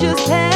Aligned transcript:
just 0.00 0.28
had 0.28 0.47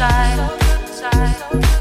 side. 0.00 1.79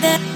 that 0.00 0.29